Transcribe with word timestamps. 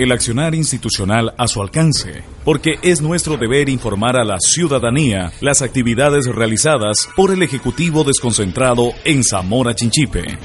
el 0.00 0.12
accionar 0.12 0.54
institucional 0.54 1.34
a 1.36 1.46
su 1.46 1.60
alcance, 1.60 2.22
porque 2.42 2.76
es 2.82 3.02
nuestro 3.02 3.36
deber 3.36 3.68
informar 3.68 4.16
a 4.16 4.24
la 4.24 4.38
ciudadanía 4.40 5.30
las 5.42 5.60
actividades 5.60 6.24
realizadas 6.24 7.06
por 7.14 7.30
el 7.30 7.42
Ejecutivo 7.42 8.02
desconcentrado 8.02 8.92
en 9.04 9.22
Zamora 9.22 9.74
Chinchipe. 9.74 10.38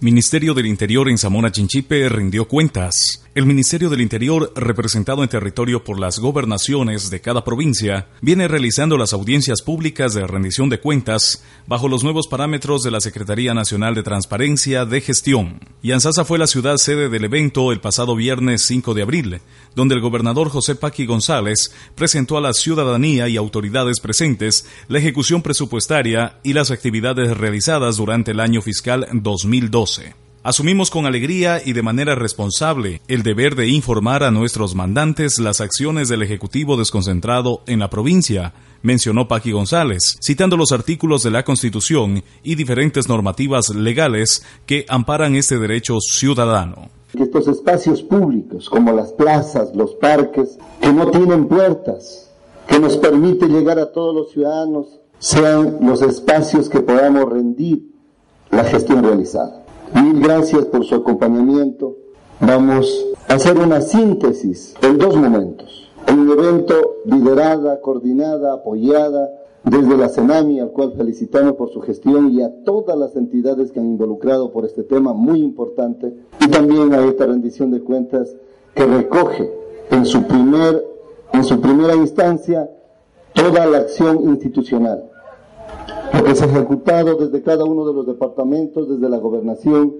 Ministerio 0.00 0.54
del 0.54 0.66
Interior 0.66 1.10
en 1.10 1.18
Zamora 1.18 1.52
Chinchipe 1.52 2.08
rindió 2.08 2.48
cuentas. 2.48 3.21
El 3.34 3.46
Ministerio 3.46 3.88
del 3.88 4.02
Interior, 4.02 4.52
representado 4.54 5.22
en 5.22 5.28
territorio 5.30 5.82
por 5.82 5.98
las 5.98 6.18
gobernaciones 6.18 7.08
de 7.08 7.22
cada 7.22 7.44
provincia, 7.44 8.08
viene 8.20 8.46
realizando 8.46 8.98
las 8.98 9.14
audiencias 9.14 9.62
públicas 9.62 10.12
de 10.12 10.26
rendición 10.26 10.68
de 10.68 10.80
cuentas 10.80 11.42
bajo 11.66 11.88
los 11.88 12.04
nuevos 12.04 12.28
parámetros 12.28 12.82
de 12.82 12.90
la 12.90 13.00
Secretaría 13.00 13.54
Nacional 13.54 13.94
de 13.94 14.02
Transparencia 14.02 14.84
de 14.84 15.00
Gestión. 15.00 15.60
Yanzasa 15.82 16.26
fue 16.26 16.38
la 16.38 16.46
ciudad 16.46 16.76
sede 16.76 17.08
del 17.08 17.24
evento 17.24 17.72
el 17.72 17.80
pasado 17.80 18.16
viernes 18.16 18.60
5 18.66 18.92
de 18.92 19.00
abril, 19.00 19.40
donde 19.74 19.94
el 19.94 20.02
gobernador 20.02 20.50
José 20.50 20.74
Paqui 20.74 21.06
González 21.06 21.72
presentó 21.94 22.36
a 22.36 22.42
la 22.42 22.52
ciudadanía 22.52 23.28
y 23.28 23.38
autoridades 23.38 24.00
presentes 24.00 24.66
la 24.88 24.98
ejecución 24.98 25.40
presupuestaria 25.40 26.38
y 26.42 26.52
las 26.52 26.70
actividades 26.70 27.34
realizadas 27.34 27.96
durante 27.96 28.32
el 28.32 28.40
año 28.40 28.60
fiscal 28.60 29.08
2012. 29.10 30.21
Asumimos 30.44 30.90
con 30.90 31.06
alegría 31.06 31.60
y 31.64 31.72
de 31.72 31.82
manera 31.82 32.16
responsable 32.16 33.00
el 33.06 33.22
deber 33.22 33.54
de 33.54 33.68
informar 33.68 34.24
a 34.24 34.32
nuestros 34.32 34.74
mandantes 34.74 35.38
las 35.38 35.60
acciones 35.60 36.08
del 36.08 36.20
Ejecutivo 36.20 36.76
desconcentrado 36.76 37.60
en 37.68 37.78
la 37.78 37.88
provincia, 37.88 38.52
mencionó 38.82 39.28
Paqui 39.28 39.52
González, 39.52 40.18
citando 40.20 40.56
los 40.56 40.72
artículos 40.72 41.22
de 41.22 41.30
la 41.30 41.44
Constitución 41.44 42.24
y 42.42 42.56
diferentes 42.56 43.08
normativas 43.08 43.68
legales 43.72 44.44
que 44.66 44.84
amparan 44.88 45.36
este 45.36 45.60
derecho 45.60 46.00
ciudadano. 46.00 46.88
Que 47.16 47.22
estos 47.22 47.46
espacios 47.46 48.02
públicos, 48.02 48.68
como 48.68 48.92
las 48.92 49.12
plazas, 49.12 49.72
los 49.76 49.94
parques, 49.94 50.58
que 50.80 50.92
no 50.92 51.08
tienen 51.12 51.46
puertas, 51.46 52.32
que 52.66 52.80
nos 52.80 52.96
permite 52.96 53.46
llegar 53.46 53.78
a 53.78 53.92
todos 53.92 54.12
los 54.12 54.32
ciudadanos, 54.32 54.88
sean 55.20 55.78
los 55.82 56.02
espacios 56.02 56.68
que 56.68 56.80
podamos 56.80 57.30
rendir 57.30 57.92
la 58.50 58.64
gestión 58.64 59.04
realizada. 59.04 59.61
Mil 59.94 60.20
gracias 60.20 60.64
por 60.66 60.84
su 60.84 60.94
acompañamiento. 60.94 61.96
Vamos 62.40 63.06
a 63.28 63.34
hacer 63.34 63.58
una 63.58 63.82
síntesis 63.82 64.74
en 64.80 64.96
dos 64.96 65.16
momentos. 65.16 65.90
En 66.06 66.20
un 66.20 66.30
evento 66.30 66.74
liderada, 67.04 67.80
coordinada, 67.80 68.54
apoyada 68.54 69.30
desde 69.64 69.96
la 69.96 70.08
CENAMI, 70.08 70.60
al 70.60 70.72
cual 70.72 70.94
felicitamos 70.96 71.54
por 71.54 71.70
su 71.70 71.80
gestión 71.82 72.32
y 72.32 72.42
a 72.42 72.64
todas 72.64 72.96
las 72.96 73.14
entidades 73.16 73.70
que 73.70 73.80
han 73.80 73.86
involucrado 73.86 74.50
por 74.50 74.64
este 74.64 74.82
tema 74.82 75.12
muy 75.12 75.40
importante, 75.40 76.14
y 76.40 76.48
también 76.48 76.92
a 76.94 77.04
esta 77.04 77.26
rendición 77.26 77.70
de 77.70 77.80
cuentas 77.80 78.34
que 78.74 78.86
recoge 78.86 79.52
en 79.90 80.06
su, 80.06 80.22
primer, 80.24 80.84
en 81.32 81.44
su 81.44 81.60
primera 81.60 81.94
instancia 81.94 82.70
toda 83.34 83.66
la 83.66 83.78
acción 83.78 84.22
institucional 84.24 85.11
ha 86.12 86.46
ejecutado 86.46 87.16
desde 87.16 87.42
cada 87.42 87.64
uno 87.64 87.86
de 87.86 87.94
los 87.94 88.06
departamentos, 88.06 88.88
desde 88.88 89.08
la 89.08 89.18
gobernación, 89.18 89.94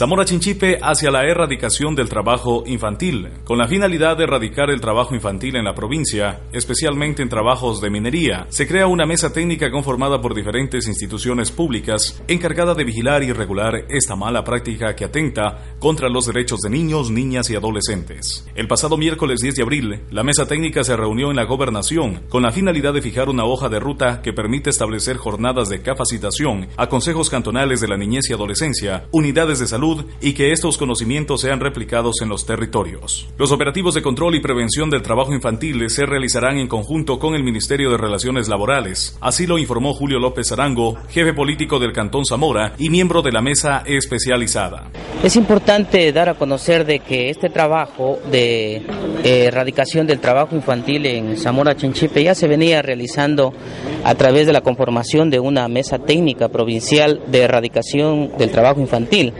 Zamora 0.00 0.24
Chinchipe 0.24 0.78
hacia 0.80 1.10
la 1.10 1.26
erradicación 1.26 1.94
del 1.94 2.08
trabajo 2.08 2.62
infantil, 2.64 3.28
con 3.44 3.58
la 3.58 3.68
finalidad 3.68 4.16
de 4.16 4.24
erradicar 4.24 4.70
el 4.70 4.80
trabajo 4.80 5.14
infantil 5.14 5.56
en 5.56 5.64
la 5.66 5.74
provincia, 5.74 6.40
especialmente 6.54 7.20
en 7.20 7.28
trabajos 7.28 7.82
de 7.82 7.90
minería. 7.90 8.46
Se 8.48 8.66
crea 8.66 8.86
una 8.86 9.04
mesa 9.04 9.30
técnica 9.30 9.70
conformada 9.70 10.22
por 10.22 10.34
diferentes 10.34 10.88
instituciones 10.88 11.50
públicas 11.50 12.22
encargada 12.28 12.72
de 12.72 12.84
vigilar 12.84 13.22
y 13.22 13.34
regular 13.34 13.84
esta 13.90 14.16
mala 14.16 14.42
práctica 14.42 14.96
que 14.96 15.04
atenta 15.04 15.76
contra 15.78 16.08
los 16.08 16.24
derechos 16.24 16.60
de 16.60 16.70
niños, 16.70 17.10
niñas 17.10 17.50
y 17.50 17.56
adolescentes. 17.56 18.48
El 18.54 18.68
pasado 18.68 18.96
miércoles 18.96 19.40
10 19.40 19.56
de 19.56 19.62
abril, 19.62 20.00
la 20.10 20.24
mesa 20.24 20.46
técnica 20.46 20.82
se 20.82 20.96
reunió 20.96 21.28
en 21.28 21.36
la 21.36 21.44
gobernación 21.44 22.22
con 22.30 22.42
la 22.42 22.52
finalidad 22.52 22.94
de 22.94 23.02
fijar 23.02 23.28
una 23.28 23.44
hoja 23.44 23.68
de 23.68 23.80
ruta 23.80 24.22
que 24.22 24.32
permite 24.32 24.70
establecer 24.70 25.18
jornadas 25.18 25.68
de 25.68 25.82
capacitación 25.82 26.68
a 26.78 26.88
consejos 26.88 27.28
cantonales 27.28 27.82
de 27.82 27.88
la 27.88 27.98
niñez 27.98 28.30
y 28.30 28.32
adolescencia, 28.32 29.06
unidades 29.12 29.58
de 29.58 29.66
salud, 29.66 29.89
y 30.20 30.32
que 30.32 30.52
estos 30.52 30.78
conocimientos 30.78 31.40
sean 31.40 31.60
replicados 31.60 32.16
en 32.22 32.28
los 32.28 32.46
territorios. 32.46 33.28
Los 33.38 33.52
operativos 33.52 33.94
de 33.94 34.02
control 34.02 34.34
y 34.34 34.40
prevención 34.40 34.90
del 34.90 35.02
trabajo 35.02 35.34
infantil 35.34 35.88
se 35.90 36.06
realizarán 36.06 36.58
en 36.58 36.68
conjunto 36.68 37.18
con 37.18 37.34
el 37.34 37.42
Ministerio 37.42 37.90
de 37.90 37.96
Relaciones 37.96 38.48
Laborales. 38.48 39.16
Así 39.20 39.46
lo 39.46 39.58
informó 39.58 39.94
Julio 39.94 40.18
López 40.18 40.52
Arango, 40.52 40.96
jefe 41.08 41.32
político 41.34 41.78
del 41.78 41.92
Cantón 41.92 42.24
Zamora 42.24 42.74
y 42.78 42.90
miembro 42.90 43.22
de 43.22 43.32
la 43.32 43.40
mesa 43.40 43.82
especializada. 43.86 44.90
Es 45.22 45.36
importante 45.36 46.12
dar 46.12 46.28
a 46.28 46.34
conocer 46.34 46.84
de 46.84 47.00
que 47.00 47.30
este 47.30 47.50
trabajo 47.50 48.18
de 48.30 48.76
eh, 48.76 49.44
erradicación 49.46 50.06
del 50.06 50.20
trabajo 50.20 50.54
infantil 50.54 51.06
en 51.06 51.36
Zamora 51.36 51.76
Chinchipe 51.76 52.24
ya 52.24 52.34
se 52.34 52.48
venía 52.48 52.82
realizando 52.82 53.52
a 54.04 54.14
través 54.14 54.46
de 54.46 54.52
la 54.52 54.60
conformación 54.60 55.30
de 55.30 55.40
una 55.40 55.68
mesa 55.68 55.98
técnica 55.98 56.48
provincial 56.48 57.20
de 57.26 57.42
erradicación 57.42 58.30
del 58.38 58.50
trabajo 58.50 58.80
infantil 58.80 59.32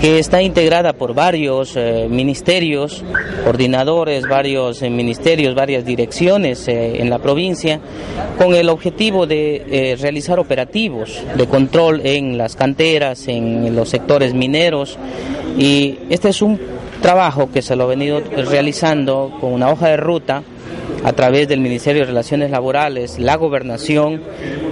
que 0.00 0.18
está 0.18 0.40
integrada 0.40 0.94
por 0.94 1.14
varios 1.14 1.76
eh, 1.76 2.06
ministerios, 2.08 3.04
coordinadores, 3.44 4.26
varios 4.26 4.80
eh, 4.80 4.88
ministerios, 4.88 5.54
varias 5.54 5.84
direcciones 5.84 6.66
eh, 6.68 7.02
en 7.02 7.10
la 7.10 7.18
provincia, 7.18 7.80
con 8.38 8.54
el 8.54 8.70
objetivo 8.70 9.26
de 9.26 9.96
realizar 10.00 10.38
operativos 10.38 11.22
de 11.36 11.46
control 11.46 12.00
en 12.04 12.38
las 12.38 12.56
canteras, 12.56 13.28
en 13.28 13.76
los 13.76 13.90
sectores 13.90 14.32
mineros. 14.32 14.98
Y 15.58 15.98
este 16.08 16.30
es 16.30 16.40
un 16.40 16.58
trabajo 17.02 17.50
que 17.52 17.60
se 17.60 17.76
lo 17.76 17.84
ha 17.84 17.88
venido 17.88 18.20
realizando 18.20 19.36
con 19.38 19.52
una 19.52 19.70
hoja 19.70 19.88
de 19.88 19.96
ruta 19.98 20.42
a 21.04 21.12
través 21.12 21.48
del 21.48 21.60
Ministerio 21.60 22.02
de 22.02 22.06
Relaciones 22.06 22.50
Laborales, 22.50 23.18
la 23.18 23.36
gobernación. 23.36 24.22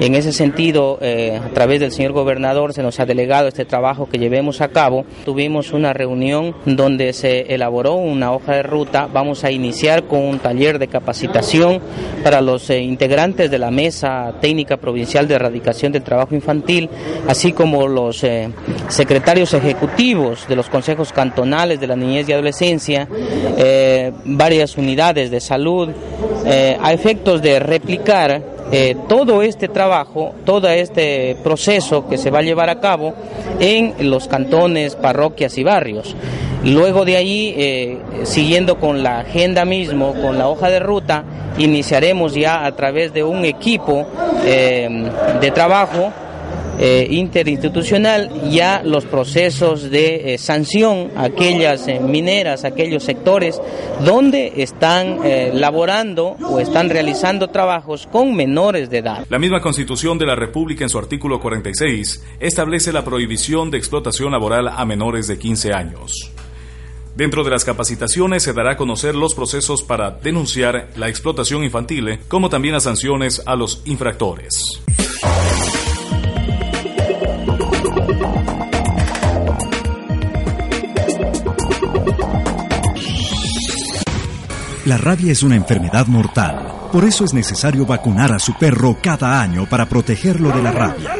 En 0.01 0.15
ese 0.15 0.33
sentido, 0.33 0.99
eh, 1.01 1.41
a 1.43 1.49
través 1.51 1.81
del 1.81 1.91
señor 1.91 2.13
gobernador 2.13 2.73
se 2.73 2.83
nos 2.83 3.01
ha 3.01 3.07
delegado 3.07 3.49
este 3.49 3.65
trabajo 3.65 4.09
que 4.09 4.19
llevemos 4.19 4.61
a 4.61 4.69
cabo. 4.69 5.05
Tuvimos 5.25 5.73
una 5.73 5.93
reunión 5.93 6.55
donde 6.67 7.13
se 7.13 7.53
elaboró 7.55 7.95
una 7.95 8.33
hoja 8.33 8.55
de 8.55 8.63
ruta. 8.63 9.09
Vamos 9.13 9.45
a 9.45 9.51
iniciar 9.51 10.05
con 10.05 10.21
un 10.21 10.39
taller 10.39 10.79
de 10.79 10.89
capacitación 10.89 11.81
para 12.23 12.41
los 12.41 12.69
eh, 12.71 12.81
integrantes 12.81 13.51
de 13.51 13.59
la 13.59 13.71
Mesa 13.71 14.35
Técnica 14.41 14.77
Provincial 14.77 15.27
de 15.27 15.35
Erradicación 15.35 15.93
del 15.93 16.03
Trabajo 16.03 16.35
Infantil, 16.35 16.89
así 17.27 17.53
como 17.53 17.89
los 17.89 18.23
eh, 18.23 18.51
secretarios 18.89 19.55
ejecutivos 19.55 20.47
de 20.47 20.57
los 20.57 20.69
consejos 20.69 21.13
cantonales 21.13 21.81
de 21.81 21.87
la 21.87 21.97
niñez 21.97 22.29
y 22.29 22.33
adolescencia, 22.33 23.09
varias 24.25 24.77
unidades 24.77 25.31
de 25.31 25.41
salud, 25.41 25.88
eh, 26.45 26.77
a 26.81 26.93
efectos 26.93 27.43
de 27.43 27.59
replicar 27.59 28.43
eh, 28.71 28.97
todo 29.09 29.43
este 29.43 29.69
trabajo, 29.69 30.35
todo 30.45 30.69
este 30.69 31.37
proceso 31.43 32.09
que 32.09 32.19
se 32.19 32.31
va 32.31 32.41
a 32.41 32.43
llevar 32.43 32.69
a 32.71 32.81
cabo 32.81 33.15
en 33.61 34.11
los 34.11 34.29
cantones, 34.29 34.95
parroquias 34.95 35.57
y 35.59 35.65
barrios. 35.65 36.15
Luego 36.65 37.05
de 37.05 37.17
ahí, 37.17 37.55
eh, 37.57 37.99
siguiendo 38.25 38.79
con 38.79 39.03
la 39.03 39.21
agenda 39.21 39.65
mismo, 39.65 40.15
con 40.21 40.39
la 40.39 40.49
hoja 40.49 40.69
de 40.69 40.81
ruta, 40.81 41.25
iniciaremos 41.57 42.35
ya 42.35 42.65
a 42.65 42.73
través 42.75 43.13
de 43.13 43.23
un 43.25 43.45
equipo 43.45 44.07
de 44.45 45.51
trabajo 45.53 46.13
eh, 46.81 47.09
interinstitucional 47.11 48.51
ya 48.51 48.83
los 48.85 49.05
procesos 49.05 49.91
de 49.91 50.35
eh, 50.35 50.39
sanción 50.39 51.11
a 51.17 51.25
aquellas 51.25 51.89
eh, 51.89 51.99
mineras, 51.99 52.65
aquellos 52.65 53.03
sectores 53.03 53.61
donde 54.05 54.53
están 54.59 55.19
laborando 55.55 56.37
o 56.49 56.61
están 56.61 56.89
realizando 56.89 57.49
trabajos 57.49 58.07
con 58.07 58.35
menores 58.35 58.91
de 58.91 58.99
edad. 58.99 59.27
La 59.29 59.39
misma 59.39 59.61
Constitución 59.61 60.19
de 60.19 60.27
la 60.27 60.37
República 60.37 60.85
en 60.85 60.89
su 60.89 60.99
artículo 60.99 61.41
46 61.41 62.25
establece 62.39 62.93
la 62.93 63.05
prohibición 63.05 63.71
de 63.71 63.79
explotación 63.79 64.31
laboral 64.31 64.69
a 64.69 64.85
menores 64.85 65.27
de 65.27 65.39
15 65.39 65.73
años. 65.73 66.33
Dentro 67.17 67.43
de 67.43 67.51
las 67.51 67.65
capacitaciones 67.65 68.45
se 68.45 68.53
dará 68.53 68.73
a 68.73 68.77
conocer 68.77 69.17
los 69.17 69.35
procesos 69.35 69.83
para 69.83 70.13
denunciar 70.13 70.91
la 70.95 71.09
explotación 71.09 71.65
infantil, 71.65 72.21
como 72.29 72.49
también 72.49 72.75
las 72.75 72.85
sanciones 72.85 73.43
a 73.45 73.57
los 73.57 73.83
infractores. 73.87 74.81
La 84.89 84.97
rabia 84.97 85.33
es 85.33 85.43
una 85.43 85.55
enfermedad 85.55 86.07
mortal. 86.07 86.89
Por 86.91 87.05
eso 87.05 87.27
es 87.27 87.35
necesario 87.35 87.85
vacunar 87.85 88.33
a 88.33 88.39
su 88.39 88.55
perro 88.55 88.97
cada 89.03 89.39
año 89.39 89.69
para 89.69 89.85
protegerlo 89.85 90.51
de 90.51 90.63
la 90.63 90.73
rabia. 90.73 91.15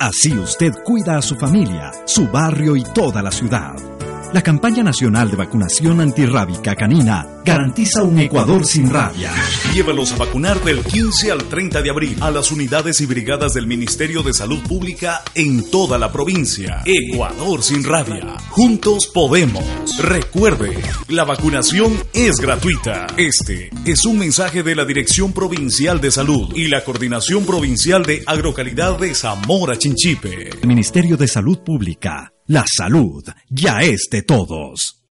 Así 0.00 0.36
usted 0.36 0.72
cuida 0.84 1.18
a 1.18 1.22
su 1.22 1.36
familia, 1.36 1.92
su 2.04 2.26
barrio 2.26 2.74
y 2.74 2.82
toda 2.82 3.22
la 3.22 3.30
ciudad. 3.30 3.97
La 4.34 4.42
campaña 4.42 4.82
nacional 4.82 5.30
de 5.30 5.36
vacunación 5.36 6.02
antirrábica 6.02 6.74
canina 6.74 7.26
garantiza 7.46 8.02
un 8.02 8.18
Ecuador 8.18 8.66
sin 8.66 8.90
rabia. 8.90 9.32
Llévalos 9.72 10.12
a 10.12 10.16
vacunar 10.16 10.62
del 10.62 10.84
15 10.84 11.32
al 11.32 11.44
30 11.44 11.80
de 11.80 11.88
abril 11.88 12.16
a 12.20 12.30
las 12.30 12.52
unidades 12.52 13.00
y 13.00 13.06
brigadas 13.06 13.54
del 13.54 13.66
Ministerio 13.66 14.22
de 14.22 14.34
Salud 14.34 14.62
Pública 14.68 15.22
en 15.34 15.70
toda 15.70 15.96
la 15.96 16.12
provincia. 16.12 16.82
Ecuador 16.84 17.62
sin 17.62 17.82
rabia. 17.84 18.36
Juntos 18.50 19.06
podemos. 19.06 19.64
Recuerde, 19.98 20.76
la 21.08 21.24
vacunación 21.24 21.96
es 22.12 22.36
gratuita. 22.36 23.06
Este 23.16 23.70
es 23.86 24.04
un 24.04 24.18
mensaje 24.18 24.62
de 24.62 24.74
la 24.74 24.84
Dirección 24.84 25.32
Provincial 25.32 26.02
de 26.02 26.10
Salud 26.10 26.54
y 26.54 26.68
la 26.68 26.84
Coordinación 26.84 27.46
Provincial 27.46 28.02
de 28.02 28.24
Agrocalidad 28.26 28.98
de 28.98 29.14
Zamora 29.14 29.78
Chinchipe. 29.78 30.50
El 30.60 30.68
Ministerio 30.68 31.16
de 31.16 31.28
Salud 31.28 31.60
Pública. 31.60 32.34
La 32.50 32.64
salud 32.66 33.22
ya 33.50 33.80
es 33.80 34.08
de 34.10 34.22
todos. 34.22 35.04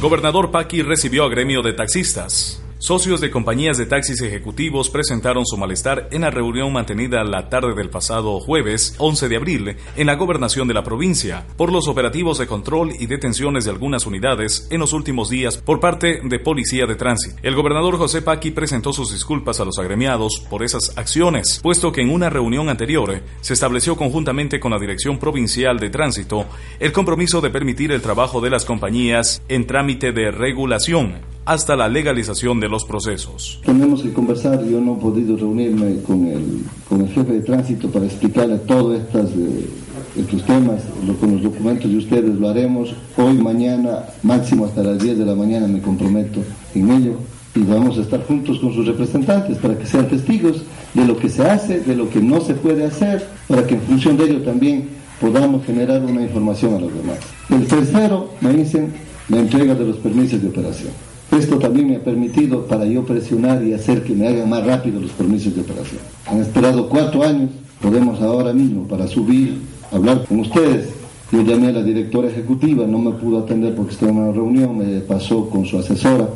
Gobernador 0.00 0.50
Paqui 0.50 0.82
recibió 0.82 1.26
a 1.26 1.28
gremio 1.28 1.62
de 1.62 1.74
taxistas. 1.74 2.55
Socios 2.78 3.22
de 3.22 3.30
compañías 3.30 3.78
de 3.78 3.86
taxis 3.86 4.20
ejecutivos 4.20 4.90
presentaron 4.90 5.46
su 5.46 5.56
malestar 5.56 6.08
en 6.12 6.20
la 6.20 6.30
reunión 6.30 6.74
mantenida 6.74 7.24
la 7.24 7.48
tarde 7.48 7.74
del 7.74 7.88
pasado 7.88 8.38
jueves 8.38 8.94
11 8.98 9.30
de 9.30 9.36
abril 9.36 9.76
en 9.96 10.06
la 10.06 10.14
gobernación 10.14 10.68
de 10.68 10.74
la 10.74 10.84
provincia 10.84 11.46
por 11.56 11.72
los 11.72 11.88
operativos 11.88 12.36
de 12.36 12.46
control 12.46 12.92
y 12.98 13.06
detenciones 13.06 13.64
de 13.64 13.70
algunas 13.70 14.04
unidades 14.04 14.68
en 14.70 14.80
los 14.80 14.92
últimos 14.92 15.30
días 15.30 15.56
por 15.56 15.80
parte 15.80 16.20
de 16.22 16.38
Policía 16.38 16.84
de 16.84 16.96
Tránsito. 16.96 17.36
El 17.42 17.54
gobernador 17.54 17.96
José 17.96 18.20
Paqui 18.20 18.50
presentó 18.50 18.92
sus 18.92 19.10
disculpas 19.10 19.58
a 19.58 19.64
los 19.64 19.78
agremiados 19.78 20.44
por 20.50 20.62
esas 20.62 20.98
acciones, 20.98 21.60
puesto 21.62 21.92
que 21.92 22.02
en 22.02 22.10
una 22.10 22.28
reunión 22.28 22.68
anterior 22.68 23.22
se 23.40 23.54
estableció 23.54 23.96
conjuntamente 23.96 24.60
con 24.60 24.72
la 24.72 24.78
Dirección 24.78 25.18
Provincial 25.18 25.78
de 25.78 25.88
Tránsito 25.88 26.44
el 26.78 26.92
compromiso 26.92 27.40
de 27.40 27.48
permitir 27.48 27.90
el 27.90 28.02
trabajo 28.02 28.42
de 28.42 28.50
las 28.50 28.66
compañías 28.66 29.40
en 29.48 29.66
trámite 29.66 30.12
de 30.12 30.30
regulación 30.30 31.35
hasta 31.46 31.76
la 31.76 31.88
legalización 31.88 32.58
de 32.58 32.68
los 32.68 32.84
procesos. 32.84 33.60
Tenemos 33.64 34.02
que 34.02 34.12
conversar, 34.12 34.64
yo 34.64 34.80
no 34.80 34.94
he 34.94 35.00
podido 35.00 35.36
reunirme 35.36 36.02
con 36.02 36.26
el, 36.26 36.64
con 36.88 37.00
el 37.02 37.08
jefe 37.08 37.34
de 37.34 37.40
tránsito 37.40 37.88
para 37.88 38.04
explicarle 38.04 38.58
todos 38.58 38.98
estas, 38.98 39.30
eh, 39.30 39.68
estos 40.16 40.44
temas, 40.44 40.82
con 41.20 41.32
los 41.32 41.42
documentos 41.42 41.88
de 41.88 41.98
ustedes 41.98 42.34
lo 42.34 42.48
haremos, 42.48 42.92
hoy, 43.16 43.34
mañana, 43.34 44.06
máximo 44.24 44.64
hasta 44.64 44.82
las 44.82 44.98
10 44.98 45.18
de 45.18 45.24
la 45.24 45.36
mañana 45.36 45.68
me 45.68 45.80
comprometo 45.80 46.40
en 46.74 46.90
ello 46.90 47.14
y 47.54 47.62
vamos 47.62 47.96
a 47.96 48.02
estar 48.02 48.26
juntos 48.26 48.58
con 48.58 48.74
sus 48.74 48.84
representantes 48.84 49.56
para 49.58 49.78
que 49.78 49.86
sean 49.86 50.08
testigos 50.08 50.62
de 50.94 51.06
lo 51.06 51.16
que 51.16 51.28
se 51.28 51.48
hace, 51.48 51.80
de 51.80 51.94
lo 51.94 52.10
que 52.10 52.20
no 52.20 52.40
se 52.40 52.54
puede 52.54 52.84
hacer, 52.84 53.24
para 53.46 53.64
que 53.64 53.76
en 53.76 53.82
función 53.82 54.16
de 54.16 54.24
ello 54.24 54.42
también 54.42 54.88
podamos 55.20 55.64
generar 55.64 56.02
una 56.02 56.22
información 56.22 56.74
a 56.74 56.80
los 56.80 56.92
demás. 56.92 57.18
El 57.48 57.66
tercero, 57.68 58.30
me 58.40 58.52
dicen, 58.52 58.92
la 59.28 59.38
entrega 59.38 59.74
de 59.76 59.86
los 59.86 59.96
permisos 59.98 60.42
de 60.42 60.48
operación. 60.48 60.90
Esto 61.32 61.58
también 61.58 61.88
me 61.88 61.96
ha 61.96 62.04
permitido 62.04 62.66
para 62.66 62.84
yo 62.86 63.04
presionar 63.04 63.62
y 63.62 63.72
hacer 63.72 64.04
que 64.04 64.14
me 64.14 64.28
hagan 64.28 64.48
más 64.48 64.64
rápido 64.64 65.00
los 65.00 65.10
permisos 65.10 65.54
de 65.54 65.62
operación. 65.62 66.00
Han 66.26 66.40
esperado 66.40 66.88
cuatro 66.88 67.24
años, 67.24 67.50
podemos 67.80 68.20
ahora 68.22 68.52
mismo 68.52 68.86
para 68.86 69.06
subir, 69.06 69.60
hablar 69.90 70.24
con 70.24 70.40
ustedes. 70.40 70.88
Yo 71.32 71.42
llamé 71.42 71.68
a 71.68 71.72
la 71.72 71.82
directora 71.82 72.28
ejecutiva, 72.28 72.86
no 72.86 72.98
me 72.98 73.10
pudo 73.12 73.40
atender 73.40 73.74
porque 73.74 73.92
estaba 73.92 74.12
en 74.12 74.18
una 74.18 74.32
reunión, 74.32 74.78
me 74.78 75.00
pasó 75.00 75.50
con 75.50 75.66
su 75.66 75.78
asesora, 75.78 76.28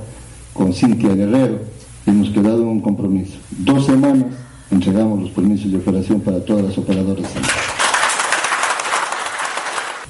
con 0.53 0.73
Cintia 0.73 1.15
Guerrero, 1.15 1.61
y 2.07 2.11
hemos 2.11 2.31
quedado 2.31 2.63
en 2.63 2.69
un 2.69 2.81
compromiso. 2.81 3.39
Dos 3.51 3.87
semanas 3.87 4.27
entregamos 4.71 5.21
los 5.23 5.31
permisos 5.31 5.71
de 5.71 5.79
operación 5.79 6.21
para 6.21 6.45
todas 6.45 6.65
las 6.65 6.77
operadoras. 6.77 7.31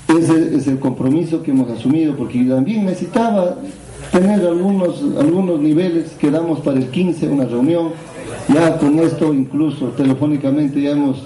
Ese 0.09 0.57
es 0.57 0.67
el 0.67 0.79
compromiso 0.79 1.43
que 1.43 1.51
hemos 1.51 1.71
asumido 1.71 2.17
porque 2.17 2.43
también 2.45 2.85
necesitaba 2.85 3.57
tener 4.13 4.41
algunos, 4.47 5.03
algunos 5.19 5.61
niveles, 5.61 6.11
quedamos 6.19 6.61
para 6.61 6.79
el 6.79 6.89
15 6.89 7.29
una 7.29 7.45
reunión, 7.45 7.91
ya 8.49 8.77
con 8.79 8.99
esto 8.99 9.33
incluso 9.33 9.87
telefónicamente 9.89 10.81
ya 10.81 10.91
hemos, 10.91 11.23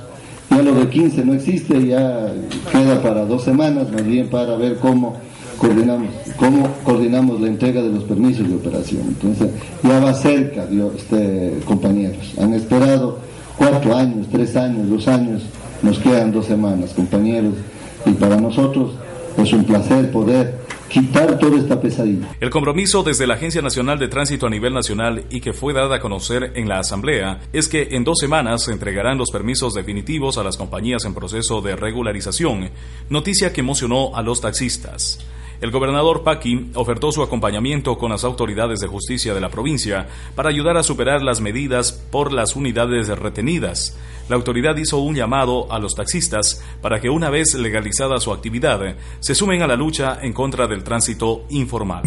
ya 0.51 0.63
lo 0.63 0.75
de 0.75 0.89
15 0.89 1.25
no 1.25 1.35
existe, 1.35 1.87
ya 1.87 2.33
queda 2.71 3.03
para 3.03 3.25
dos 3.25 3.45
semanas, 3.45 3.91
más 3.91 4.05
bien 4.05 4.29
para 4.29 4.57
ver 4.57 4.77
cómo 4.77 5.17
coordinamos, 5.59 6.11
cómo 6.37 6.69
coordinamos 6.85 7.41
la 7.41 7.49
entrega 7.49 7.81
de 7.81 7.91
los 7.91 8.05
permisos 8.05 8.49
de 8.49 8.57
operación. 8.57 9.03
Entonces, 9.09 9.51
ya 9.83 10.01
va 10.01 10.13
cerca, 10.13 10.67
este, 10.97 11.61
compañeros. 11.65 12.35
Han 12.39 12.53
esperado 12.53 13.19
cuatro 13.57 13.97
años, 13.97 14.27
tres 14.31 14.57
años, 14.57 14.89
dos 14.91 15.09
años, 15.09 15.43
nos 15.83 15.99
quedan 15.99 16.33
dos 16.33 16.47
semanas, 16.47 16.93
compañeros, 16.95 17.55
y 18.05 18.11
para 18.13 18.37
nosotros 18.37 18.93
es 19.39 19.53
un 19.53 19.65
placer 19.65 20.11
poder 20.11 20.64
El 22.41 22.51
compromiso 22.51 23.03
desde 23.03 23.27
la 23.27 23.35
Agencia 23.35 23.63
Nacional 23.63 23.99
de 23.99 24.09
Tránsito 24.09 24.47
a 24.47 24.51
nivel 24.51 24.73
nacional 24.73 25.25
y 25.31 25.41
que 25.41 25.53
fue 25.53 25.73
dada 25.73 25.97
a 25.97 26.01
conocer 26.01 26.53
en 26.55 26.69
la 26.69 26.79
Asamblea 26.79 27.41
es 27.53 27.69
que 27.69 27.89
en 27.93 28.05
dos 28.05 28.19
semanas 28.21 28.65
se 28.65 28.73
entregarán 28.73 29.19
los 29.19 29.31
permisos 29.31 29.75
definitivos 29.75 30.39
a 30.39 30.45
las 30.45 30.57
compañías 30.57 31.05
en 31.05 31.15
proceso 31.15 31.61
de 31.61 31.77
regularización, 31.77 32.71
noticia 33.09 33.53
que 33.53 33.61
emocionó 33.61 34.15
a 34.15 34.23
los 34.23 34.41
taxistas. 34.41 35.19
El 35.61 35.71
gobernador 35.71 36.23
Paqui 36.25 36.71
ofertó 36.75 37.13
su 37.13 37.23
acompañamiento 37.23 37.97
con 37.97 38.11
las 38.11 38.25
autoridades 38.25 38.81
de 38.81 38.87
justicia 38.87 39.35
de 39.35 39.41
la 39.41 39.51
provincia 39.51 40.09
para 40.35 40.51
ayudar 40.51 40.77
a 40.77 40.83
superar 40.83 41.23
las 41.23 41.41
medidas 41.41 41.93
por 41.93 42.33
las 42.33 42.57
unidades 42.57 43.09
retenidas. 43.09 43.97
La 44.29 44.37
autoridad 44.37 44.77
hizo 44.77 44.99
un 44.99 45.15
llamado 45.15 45.71
a 45.71 45.79
los 45.79 45.95
taxistas 45.95 46.63
para 46.81 47.01
que 47.01 47.11
una 47.11 47.31
vez 47.31 47.55
legalizada 47.55 48.21
su 48.21 48.33
actividad, 48.33 48.97
se 49.21 49.35
sumen 49.35 49.63
a 49.63 49.67
la 49.67 49.77
lucha 49.77 50.19
en 50.23 50.33
contra 50.33 50.67
del 50.67 50.83
tránsito 50.83 51.45
informal. 51.51 52.03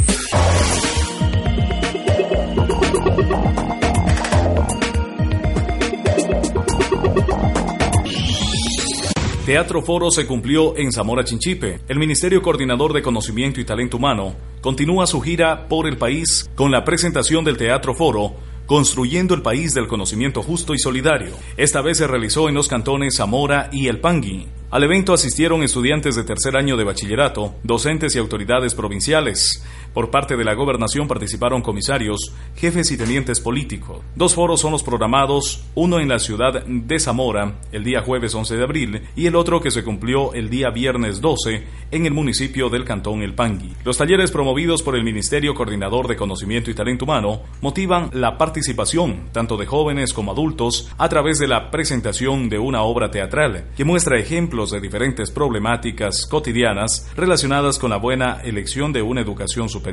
Teatro 9.48 9.82
Foro 9.82 10.12
se 10.12 10.27
cumplió 10.27 10.75
en 10.75 10.92
Zamora 10.92 11.24
Chinchipe. 11.24 11.80
El 11.88 12.00
Ministerio 12.00 12.42
Coordinador 12.42 12.92
de 12.92 13.01
Conocimiento 13.01 13.62
y 13.62 13.63
Talento 13.63 13.96
Humano 13.96 14.36
continúa 14.60 15.08
su 15.08 15.22
gira 15.22 15.70
por 15.70 15.88
el 15.88 15.96
país 15.96 16.50
con 16.54 16.70
la 16.70 16.84
presentación 16.84 17.46
del 17.46 17.56
Teatro 17.56 17.96
Foro 17.96 18.36
Construyendo 18.68 19.34
el 19.34 19.42
País 19.42 19.74
del 19.74 19.88
Conocimiento 19.88 20.44
Justo 20.44 20.74
y 20.74 20.80
Solidario. 20.80 21.34
Esta 21.56 21.82
vez 21.82 22.00
se 22.00 22.08
realizó 22.08 22.50
en 22.50 22.56
los 22.56 22.68
cantones 22.68 23.16
Zamora 23.16 23.70
y 23.72 23.88
El 23.88 24.01
Pangui. 24.01 24.50
Al 24.70 24.84
evento 24.84 25.13
asistieron 25.13 25.63
estudiantes 25.63 26.18
de 26.18 26.25
tercer 26.25 26.58
año 26.58 26.75
de 26.75 26.84
bachillerato, 26.84 27.56
docentes 27.63 28.13
y 28.13 28.20
autoridades 28.20 28.75
provinciales. 28.75 29.63
Por 29.98 30.12
parte 30.12 30.38
de 30.38 30.46
la 30.46 30.54
gobernación 30.54 31.08
participaron 31.08 31.63
comisarios, 31.63 32.32
jefes 32.56 32.92
y 32.92 32.98
tenientes 32.98 33.39
políticos. 33.39 34.04
Dos 34.16 34.36
foros 34.36 34.62
son 34.62 34.74
los 34.74 34.84
programados, 34.84 35.66
uno 35.74 36.00
en 36.00 36.08
la 36.08 36.20
ciudad 36.20 36.63
de 36.68 37.00
Zamora 37.00 37.56
el 37.72 37.84
día 37.84 38.04
jueves 38.04 38.36
11 38.36 38.58
de 38.58 38.63
abril 38.63 39.01
y 39.16 39.25
el 39.25 39.36
otro 39.36 39.60
que 39.60 39.72
se 39.72 39.84
cumplió 39.84 40.36
el 40.36 40.51
día 40.51 40.70
viernes 40.70 41.20
12 41.20 41.63
en 41.89 42.06
el 42.06 42.13
municipio 42.13 42.70
del 42.70 42.86
cantón 42.86 43.24
El 43.24 43.34
Pangui. 43.34 43.74
Los 43.84 43.98
talleres 43.98 44.30
promovidos 44.30 44.84
por 44.84 44.96
el 44.96 45.04
Ministerio 45.04 45.56
Coordinador 45.56 46.08
de 46.08 46.16
Conocimiento 46.16 46.70
y 46.70 46.75
Talento 46.75 47.06
Humano 47.06 47.42
motivan 47.62 48.12
la 48.13 48.38
participación 48.38 49.30
tanto 49.32 49.58
de 49.58 49.66
jóvenes 49.66 50.13
como 50.13 50.32
adultos 50.32 50.92
a 51.00 51.10
través 51.10 51.39
de 51.39 51.48
la 51.48 51.72
presentación 51.72 52.50
de 52.50 52.60
una 52.60 52.84
obra 52.84 53.10
teatral 53.10 53.70
que 53.75 53.84
muestra 53.84 54.20
ejemplos 54.20 54.70
de 54.70 54.80
diferentes 54.80 55.32
problemáticas 55.32 56.27
cotidianas 56.27 57.10
relacionadas 57.16 57.80
con 57.80 57.89
la 57.89 57.98
buena 57.98 58.42
elección 58.44 58.94
de 58.94 59.01
una 59.01 59.22
educación 59.22 59.70
superior. 59.70 59.87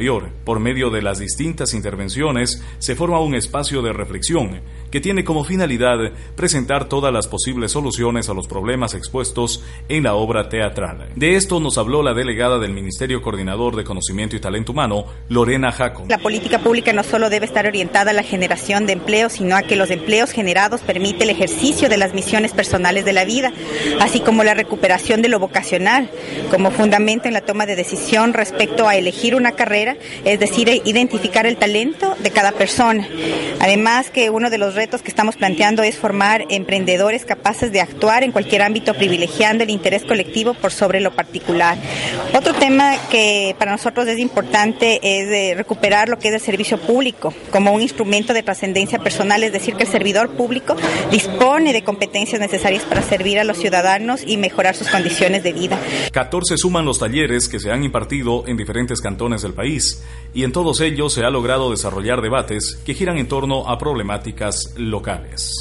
Por 0.44 0.58
medio 0.58 0.90
de 0.90 1.02
las 1.02 1.20
distintas 1.20 1.72
intervenciones 1.72 2.64
se 2.78 2.96
forma 2.96 3.20
un 3.20 3.36
espacio 3.36 3.80
de 3.80 3.92
reflexión 3.92 4.60
que 4.94 5.00
tiene 5.00 5.24
como 5.24 5.42
finalidad 5.42 6.12
presentar 6.36 6.88
todas 6.88 7.12
las 7.12 7.26
posibles 7.26 7.72
soluciones 7.72 8.28
a 8.28 8.32
los 8.32 8.46
problemas 8.46 8.94
expuestos 8.94 9.60
en 9.88 10.04
la 10.04 10.14
obra 10.14 10.48
teatral. 10.48 11.08
De 11.16 11.34
esto 11.34 11.58
nos 11.58 11.78
habló 11.78 12.04
la 12.04 12.14
delegada 12.14 12.60
del 12.60 12.72
Ministerio 12.72 13.20
Coordinador 13.20 13.74
de 13.74 13.82
Conocimiento 13.82 14.36
y 14.36 14.40
Talento 14.40 14.70
Humano, 14.70 15.06
Lorena 15.28 15.72
Jaco. 15.72 16.04
La 16.08 16.18
política 16.18 16.60
pública 16.60 16.92
no 16.92 17.02
solo 17.02 17.28
debe 17.28 17.44
estar 17.44 17.66
orientada 17.66 18.12
a 18.12 18.14
la 18.14 18.22
generación 18.22 18.86
de 18.86 18.92
empleos, 18.92 19.32
sino 19.32 19.56
a 19.56 19.62
que 19.62 19.74
los 19.74 19.90
empleos 19.90 20.30
generados 20.30 20.82
permite 20.82 21.24
el 21.24 21.30
ejercicio 21.30 21.88
de 21.88 21.96
las 21.96 22.14
misiones 22.14 22.52
personales 22.52 23.04
de 23.04 23.14
la 23.14 23.24
vida, 23.24 23.52
así 24.00 24.20
como 24.20 24.44
la 24.44 24.54
recuperación 24.54 25.22
de 25.22 25.28
lo 25.28 25.40
vocacional 25.40 26.08
como 26.52 26.70
fundamento 26.70 27.26
en 27.26 27.34
la 27.34 27.40
toma 27.40 27.66
de 27.66 27.74
decisión 27.74 28.32
respecto 28.32 28.86
a 28.86 28.94
elegir 28.94 29.34
una 29.34 29.56
carrera, 29.56 29.96
es 30.24 30.38
decir, 30.38 30.68
identificar 30.84 31.46
el 31.46 31.56
talento 31.56 32.14
de 32.20 32.30
cada 32.30 32.52
persona. 32.52 33.08
Además 33.58 34.10
que 34.10 34.30
uno 34.30 34.50
de 34.50 34.58
los 34.58 34.76
retos 34.76 34.83
que 34.84 35.08
estamos 35.08 35.36
planteando 35.36 35.82
es 35.82 35.96
formar 35.96 36.44
emprendedores 36.50 37.24
capaces 37.24 37.72
de 37.72 37.80
actuar 37.80 38.22
en 38.22 38.32
cualquier 38.32 38.62
ámbito 38.62 38.92
privilegiando 38.94 39.64
el 39.64 39.70
interés 39.70 40.04
colectivo 40.04 40.54
por 40.54 40.72
sobre 40.72 41.00
lo 41.00 41.14
particular. 41.14 41.78
Otro 42.34 42.52
tema 42.54 42.94
que 43.10 43.56
para 43.58 43.72
nosotros 43.72 44.06
es 44.06 44.18
importante 44.18 45.00
es 45.02 45.56
recuperar 45.56 46.08
lo 46.08 46.18
que 46.18 46.28
es 46.28 46.34
el 46.34 46.40
servicio 46.40 46.78
público 46.78 47.32
como 47.50 47.72
un 47.72 47.80
instrumento 47.80 48.34
de 48.34 48.42
trascendencia 48.42 48.98
personal, 48.98 49.42
es 49.42 49.52
decir, 49.52 49.74
que 49.74 49.84
el 49.84 49.88
servidor 49.88 50.30
público 50.30 50.76
dispone 51.10 51.72
de 51.72 51.82
competencias 51.82 52.40
necesarias 52.40 52.82
para 52.82 53.02
servir 53.02 53.38
a 53.38 53.44
los 53.44 53.58
ciudadanos 53.58 54.22
y 54.26 54.36
mejorar 54.36 54.76
sus 54.76 54.88
condiciones 54.88 55.42
de 55.42 55.52
vida. 55.52 55.78
14 56.12 56.56
suman 56.58 56.84
los 56.84 56.98
talleres 56.98 57.48
que 57.48 57.58
se 57.58 57.70
han 57.70 57.84
impartido 57.84 58.46
en 58.46 58.56
diferentes 58.56 59.00
cantones 59.00 59.42
del 59.42 59.54
país 59.54 60.02
y 60.34 60.44
en 60.44 60.52
todos 60.52 60.80
ellos 60.80 61.12
se 61.14 61.24
ha 61.24 61.30
logrado 61.30 61.70
desarrollar 61.70 62.20
debates 62.20 62.78
que 62.84 62.94
giran 62.94 63.16
en 63.16 63.28
torno 63.28 63.68
a 63.68 63.78
problemáticas 63.78 64.63
locales. 64.76 65.52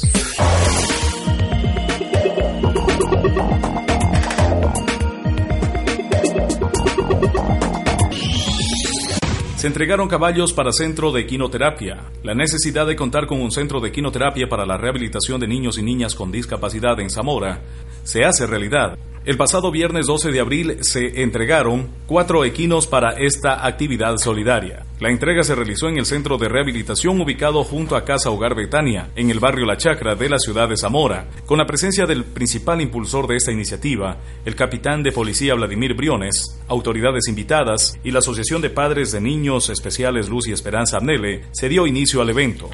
Se 9.56 9.68
entregaron 9.68 10.08
caballos 10.08 10.52
para 10.52 10.72
centro 10.72 11.10
de 11.10 11.22
equinoterapia. 11.22 12.10
La 12.22 12.34
necesidad 12.34 12.86
de 12.86 12.96
contar 12.96 13.26
con 13.26 13.40
un 13.40 13.50
centro 13.50 13.80
de 13.80 13.88
equinoterapia 13.88 14.46
para 14.46 14.66
la 14.66 14.76
rehabilitación 14.76 15.40
de 15.40 15.48
niños 15.48 15.78
y 15.78 15.82
niñas 15.82 16.14
con 16.14 16.30
discapacidad 16.30 17.00
en 17.00 17.08
Zamora 17.08 17.62
se 18.02 18.24
hace 18.24 18.46
realidad. 18.46 18.98
El 19.24 19.38
pasado 19.38 19.70
viernes 19.70 20.04
12 20.06 20.32
de 20.32 20.40
abril 20.40 20.76
se 20.82 21.22
entregaron 21.22 21.88
cuatro 22.06 22.44
equinos 22.44 22.86
para 22.86 23.12
esta 23.12 23.66
actividad 23.66 24.18
solidaria. 24.18 24.84
La 25.00 25.08
entrega 25.08 25.42
se 25.42 25.54
realizó 25.54 25.88
en 25.88 25.96
el 25.96 26.04
centro 26.04 26.36
de 26.36 26.50
rehabilitación 26.50 27.18
ubicado 27.18 27.64
junto 27.64 27.96
a 27.96 28.04
Casa 28.04 28.28
Hogar 28.28 28.54
Betania, 28.54 29.08
en 29.16 29.30
el 29.30 29.40
barrio 29.40 29.64
La 29.64 29.78
Chacra 29.78 30.14
de 30.14 30.28
la 30.28 30.38
ciudad 30.38 30.68
de 30.68 30.76
Zamora, 30.76 31.26
con 31.46 31.56
la 31.56 31.64
presencia 31.64 32.04
del 32.04 32.24
principal 32.24 32.82
impulsor 32.82 33.26
de 33.26 33.36
esta 33.36 33.50
iniciativa, 33.50 34.18
el 34.44 34.56
capitán 34.56 35.02
de 35.02 35.12
policía 35.12 35.54
Vladimir 35.54 35.94
Briones, 35.94 36.60
autoridades 36.68 37.26
invitadas 37.26 37.98
y 38.04 38.10
la 38.10 38.18
Asociación 38.18 38.60
de 38.60 38.68
Padres 38.68 39.10
de 39.10 39.22
Niños 39.22 39.70
Especiales 39.70 40.28
Luz 40.28 40.48
y 40.48 40.52
Esperanza 40.52 40.98
Abnele, 40.98 41.46
se 41.52 41.70
dio 41.70 41.86
inicio 41.86 42.20
al 42.20 42.28
evento. 42.28 42.68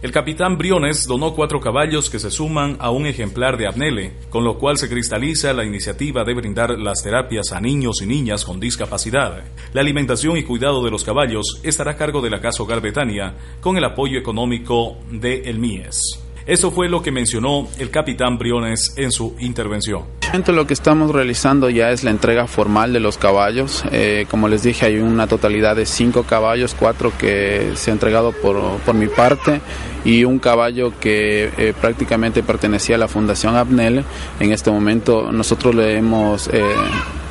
El 0.00 0.12
capitán 0.12 0.58
Briones 0.58 1.08
donó 1.08 1.34
cuatro 1.34 1.58
caballos 1.58 2.08
que 2.08 2.20
se 2.20 2.30
suman 2.30 2.76
a 2.78 2.92
un 2.92 3.04
ejemplar 3.06 3.56
de 3.56 3.66
Abnele, 3.66 4.12
con 4.30 4.44
lo 4.44 4.56
cual 4.56 4.78
se 4.78 4.88
cristaliza 4.88 5.52
la 5.52 5.64
iniciativa 5.64 6.22
de 6.22 6.34
brindar 6.34 6.78
las 6.78 7.02
terapias 7.02 7.50
a 7.50 7.60
niños 7.60 8.00
y 8.00 8.06
niñas 8.06 8.44
con 8.44 8.60
discapacidad. 8.60 9.42
La 9.72 9.80
alimentación 9.80 10.36
y 10.36 10.44
cuidado 10.44 10.84
de 10.84 10.92
los 10.92 11.02
caballos 11.02 11.60
estará 11.64 11.92
a 11.92 11.96
cargo 11.96 12.20
de 12.20 12.30
la 12.30 12.40
Casa 12.40 12.62
Hogar 12.62 12.80
Betania, 12.80 13.34
con 13.60 13.76
el 13.76 13.84
apoyo 13.84 14.20
económico 14.20 14.98
de 15.10 15.40
el 15.40 15.58
MIES. 15.58 16.27
Eso 16.48 16.70
fue 16.70 16.88
lo 16.88 17.02
que 17.02 17.12
mencionó 17.12 17.68
el 17.78 17.90
capitán 17.90 18.38
Briones 18.38 18.94
en 18.96 19.12
su 19.12 19.36
intervención. 19.38 20.04
Lo 20.46 20.66
que 20.66 20.72
estamos 20.72 21.10
realizando 21.10 21.68
ya 21.68 21.90
es 21.90 22.04
la 22.04 22.10
entrega 22.10 22.46
formal 22.46 22.94
de 22.94 23.00
los 23.00 23.18
caballos. 23.18 23.84
Eh, 23.92 24.24
como 24.30 24.48
les 24.48 24.62
dije, 24.62 24.86
hay 24.86 24.96
una 24.96 25.26
totalidad 25.26 25.76
de 25.76 25.84
cinco 25.84 26.22
caballos, 26.22 26.74
cuatro 26.74 27.12
que 27.18 27.72
se 27.74 27.90
han 27.90 27.96
entregado 27.96 28.32
por, 28.32 28.78
por 28.78 28.94
mi 28.94 29.08
parte 29.08 29.60
y 30.06 30.24
un 30.24 30.38
caballo 30.38 30.94
que 30.98 31.50
eh, 31.58 31.74
prácticamente 31.78 32.42
pertenecía 32.42 32.96
a 32.96 32.98
la 32.98 33.08
Fundación 33.08 33.54
Abnel. 33.54 34.02
En 34.40 34.50
este 34.50 34.70
momento 34.70 35.30
nosotros 35.30 35.74
le 35.74 35.98
hemos 35.98 36.48
eh, 36.48 36.62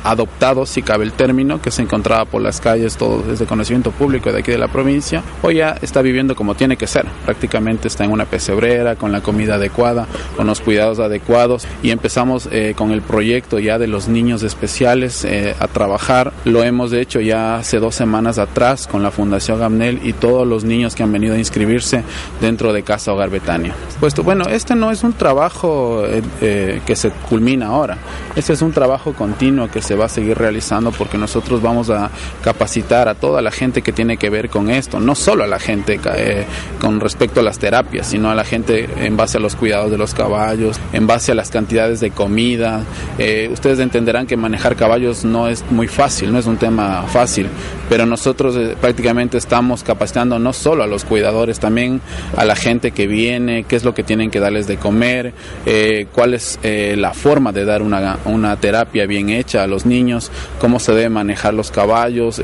adoptado, 0.04 0.66
si 0.66 0.82
cabe 0.82 1.04
el 1.04 1.12
término, 1.12 1.60
que 1.60 1.70
se 1.70 1.82
encontraba 1.82 2.24
por 2.24 2.42
las 2.42 2.60
calles, 2.60 2.96
todo 2.96 3.22
desde 3.22 3.46
conocimiento 3.46 3.90
público 3.90 4.32
de 4.32 4.40
aquí 4.40 4.50
de 4.50 4.58
la 4.58 4.68
provincia, 4.68 5.22
hoy 5.42 5.56
ya 5.56 5.76
está 5.82 6.02
viviendo 6.02 6.34
como 6.34 6.54
tiene 6.54 6.76
que 6.76 6.86
ser. 6.86 7.06
Prácticamente 7.24 7.88
está 7.88 8.04
en 8.04 8.12
una 8.12 8.24
pesebrera, 8.24 8.96
con 8.96 9.12
la 9.12 9.20
comida 9.20 9.56
adecuada, 9.56 10.06
con 10.36 10.46
los 10.46 10.60
cuidados 10.60 10.98
adecuados 10.98 11.66
y 11.82 11.90
empezamos 11.90 12.48
eh, 12.50 12.74
con 12.76 12.92
el 12.92 13.02
proyecto 13.02 13.58
ya 13.58 13.78
de 13.78 13.86
los 13.86 14.08
niños 14.08 14.42
especiales 14.42 15.24
eh, 15.24 15.54
a 15.58 15.68
trabajar. 15.68 16.32
Lo 16.44 16.62
hemos 16.64 16.92
hecho 16.92 17.20
ya 17.20 17.56
hace 17.56 17.78
dos 17.78 17.94
semanas 17.94 18.38
atrás 18.38 18.86
con 18.86 19.02
la 19.02 19.10
Fundación 19.10 19.58
Gamnel 19.58 20.00
y 20.02 20.12
todos 20.12 20.46
los 20.46 20.64
niños 20.64 20.94
que 20.94 21.02
han 21.02 21.12
venido 21.12 21.34
a 21.34 21.38
inscribirse 21.38 22.02
dentro 22.40 22.72
de 22.72 22.82
Casa 22.82 23.12
Hogar 23.12 23.30
Betania. 23.30 23.74
Puesto, 24.00 24.22
bueno, 24.22 24.44
este 24.48 24.74
no 24.74 24.90
es 24.90 25.02
un 25.02 25.12
trabajo 25.12 26.04
eh, 26.06 26.80
que 26.84 26.96
se 26.96 27.10
culmina 27.10 27.66
ahora, 27.66 27.98
este 28.38 28.52
es 28.52 28.62
un 28.62 28.72
trabajo 28.72 29.14
continuo 29.14 29.68
que 29.68 29.82
se 29.82 29.96
va 29.96 30.04
a 30.04 30.08
seguir 30.08 30.38
realizando 30.38 30.92
porque 30.92 31.18
nosotros 31.18 31.60
vamos 31.60 31.90
a 31.90 32.08
capacitar 32.40 33.08
a 33.08 33.16
toda 33.16 33.42
la 33.42 33.50
gente 33.50 33.82
que 33.82 33.92
tiene 33.92 34.16
que 34.16 34.30
ver 34.30 34.48
con 34.48 34.70
esto, 34.70 35.00
no 35.00 35.16
solo 35.16 35.42
a 35.42 35.48
la 35.48 35.58
gente 35.58 35.98
eh, 36.14 36.46
con 36.80 37.00
respecto 37.00 37.40
a 37.40 37.42
las 37.42 37.58
terapias, 37.58 38.06
sino 38.06 38.30
a 38.30 38.36
la 38.36 38.44
gente 38.44 38.88
en 39.04 39.16
base 39.16 39.38
a 39.38 39.40
los 39.40 39.56
cuidados 39.56 39.90
de 39.90 39.98
los 39.98 40.14
caballos, 40.14 40.78
en 40.92 41.08
base 41.08 41.32
a 41.32 41.34
las 41.34 41.50
cantidades 41.50 41.98
de 41.98 42.12
comida. 42.12 42.84
Eh, 43.18 43.50
ustedes 43.52 43.80
entenderán 43.80 44.28
que 44.28 44.36
manejar 44.36 44.76
caballos 44.76 45.24
no 45.24 45.48
es 45.48 45.64
muy 45.70 45.88
fácil, 45.88 46.32
no 46.32 46.38
es 46.38 46.46
un 46.46 46.58
tema 46.58 47.06
fácil. 47.08 47.48
Pero 47.88 48.06
nosotros 48.06 48.56
eh, 48.56 48.76
prácticamente 48.80 49.38
estamos 49.38 49.82
capacitando 49.82 50.38
no 50.38 50.52
solo 50.52 50.82
a 50.82 50.86
los 50.86 51.04
cuidadores, 51.04 51.58
también 51.58 52.00
a 52.36 52.44
la 52.44 52.56
gente 52.56 52.90
que 52.90 53.06
viene, 53.06 53.64
qué 53.64 53.76
es 53.76 53.84
lo 53.84 53.94
que 53.94 54.02
tienen 54.02 54.30
que 54.30 54.40
darles 54.40 54.66
de 54.66 54.76
comer, 54.76 55.32
eh, 55.66 56.06
cuál 56.12 56.34
es 56.34 56.58
eh, 56.62 56.94
la 56.98 57.14
forma 57.14 57.52
de 57.52 57.64
dar 57.64 57.82
una, 57.82 58.18
una, 58.24 58.56
terapia 58.56 59.06
bien 59.06 59.30
hecha 59.30 59.62
a 59.62 59.66
los 59.66 59.86
niños, 59.86 60.30
cómo 60.60 60.80
se 60.80 60.92
debe 60.92 61.08
manejar 61.08 61.54
los 61.54 61.70
caballos 61.70 62.40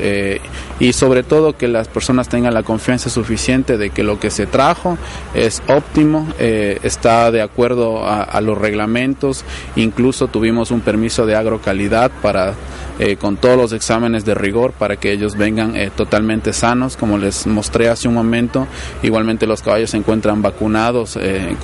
y 0.79 0.93
sobre 0.93 1.23
todo 1.23 1.57
que 1.57 1.67
las 1.67 1.87
personas 1.87 2.29
tengan 2.29 2.53
la 2.53 2.63
confianza 2.63 3.09
suficiente 3.09 3.77
de 3.77 3.89
que 3.89 4.03
lo 4.03 4.19
que 4.19 4.29
se 4.29 4.45
trajo 4.45 4.97
es 5.33 5.61
óptimo, 5.67 6.27
está 6.39 7.31
de 7.31 7.41
acuerdo 7.41 8.05
a, 8.05 8.23
a 8.23 8.41
los 8.41 8.57
reglamentos, 8.57 9.43
incluso 9.75 10.27
tuvimos 10.27 10.71
un 10.71 10.81
permiso 10.81 11.25
de 11.25 11.35
agrocalidad 11.35 12.11
para 12.21 12.53
eh, 12.97 13.17
con 13.17 13.35
todos 13.35 13.57
los 13.57 13.73
exámenes 13.73 14.23
de 14.23 14.35
rigor 14.35 14.71
para 14.71 14.95
que 14.95 15.11
ellos 15.11 15.34
vengan 15.37 15.75
eh, 15.75 15.91
totalmente 15.95 16.53
sanos, 16.53 16.97
como 16.97 17.17
les 17.17 17.47
mostré 17.47 17.89
hace 17.89 18.07
un 18.07 18.13
momento. 18.13 18.67
Igualmente 19.03 19.47
los 19.47 19.61
caballos 19.61 19.91
se 19.91 19.97
encuentran 19.97 20.41
vacunados 20.41 21.17
eh, 21.21 21.55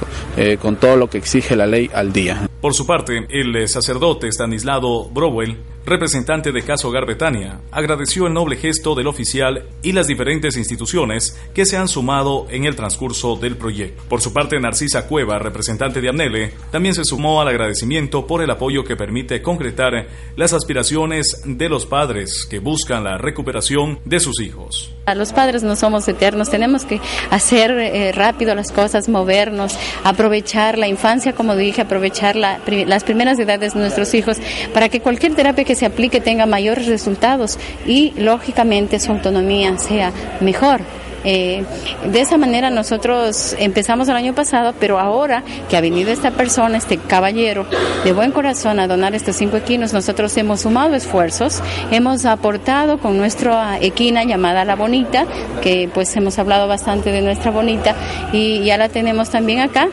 con 0.61 0.75
todo 0.75 0.95
lo 0.95 1.09
que 1.09 1.17
exige 1.17 1.55
la 1.55 1.67
ley 1.67 1.89
al 1.93 2.13
día. 2.13 2.47
Por 2.61 2.73
su 2.73 2.85
parte, 2.85 3.25
el 3.29 3.67
sacerdote 3.67 4.27
Stanislao 4.31 5.09
Browell 5.09 5.57
representante 5.85 6.51
de 6.51 6.63
Caso 6.63 6.91
Garbetania, 6.91 7.61
agradeció 7.71 8.27
el 8.27 8.33
noble 8.33 8.57
gesto 8.57 8.95
del 8.95 9.07
oficial 9.07 9.67
y 9.81 9.91
las 9.91 10.07
diferentes 10.07 10.57
instituciones 10.57 11.39
que 11.53 11.65
se 11.65 11.77
han 11.77 11.88
sumado 11.88 12.47
en 12.50 12.65
el 12.65 12.75
transcurso 12.75 13.35
del 13.35 13.57
proyecto. 13.57 14.03
Por 14.07 14.21
su 14.21 14.33
parte, 14.33 14.59
Narcisa 14.59 15.07
Cueva, 15.07 15.39
representante 15.39 16.01
de 16.01 16.09
Amnele, 16.09 16.53
también 16.71 16.95
se 16.95 17.05
sumó 17.05 17.41
al 17.41 17.47
agradecimiento 17.47 18.27
por 18.27 18.41
el 18.41 18.51
apoyo 18.51 18.83
que 18.83 18.95
permite 18.95 19.41
concretar 19.41 20.07
las 20.35 20.53
aspiraciones 20.53 21.41
de 21.45 21.69
los 21.69 21.85
padres 21.85 22.45
que 22.50 22.59
buscan 22.59 23.03
la 23.03 23.17
recuperación 23.17 24.00
de 24.05 24.19
sus 24.19 24.39
hijos. 24.41 24.93
Los 25.15 25.34
padres 25.34 25.63
no 25.63 25.75
somos 25.75 26.08
eternos, 26.08 26.50
tenemos 26.50 26.86
que 26.86 27.00
hacer 27.30 27.72
eh, 27.72 28.12
rápido 28.12 28.56
las 28.56 28.72
cosas, 28.72 29.10
movernos, 29.10 29.77
aprovechar 30.03 30.77
la 30.77 30.88
infancia, 30.88 31.34
como 31.34 31.56
dije, 31.56 31.82
aprovechar 31.82 32.36
las 32.36 33.03
primeras 33.03 33.39
edades 33.39 33.74
de 33.74 33.80
nuestros 33.80 34.13
hijos 34.13 34.38
para 34.74 34.89
que 34.89 35.01
cualquier 35.01 35.36
terapia 35.36 35.63
que 35.63 35.75
se 35.75 35.86
aplique 35.86 36.22
tenga 36.22 36.46
mayores 36.46 36.88
resultados 36.88 37.58
y 37.86 38.13
lógicamente 38.18 39.00
su 39.00 39.12
autonomía 39.12 39.77
sea 39.77 40.12
mejor. 40.39 40.82
Eh, 41.23 41.63
de 42.11 42.21
esa 42.21 42.37
manera 42.37 42.69
nosotros 42.69 43.55
empezamos 43.59 44.07
el 44.09 44.15
año 44.15 44.33
pasado, 44.33 44.73
pero 44.79 44.99
ahora 44.99 45.43
que 45.69 45.77
ha 45.77 45.81
venido 45.81 46.11
esta 46.11 46.31
persona, 46.31 46.77
este 46.77 46.97
caballero 46.97 47.65
de 48.03 48.13
buen 48.13 48.31
corazón 48.31 48.79
a 48.79 48.87
donar 48.87 49.15
estos 49.15 49.35
cinco 49.35 49.57
equinos, 49.57 49.93
nosotros 49.93 50.35
hemos 50.37 50.61
sumado 50.61 50.95
esfuerzos, 50.95 51.61
hemos 51.91 52.25
aportado 52.25 52.99
con 52.99 53.17
nuestra 53.17 53.77
equina 53.79 54.23
llamada 54.23 54.65
La 54.65 54.75
Bonita, 54.75 55.25
que 55.61 55.89
pues 55.93 56.15
hemos 56.15 56.39
hablado 56.39 56.67
bastante 56.67 57.11
de 57.11 57.21
nuestra 57.21 57.51
Bonita 57.51 57.95
y 58.31 58.63
ya 58.63 58.77
la 58.77 58.89
tenemos 58.89 59.29
también 59.29 59.59
acá 59.59 59.89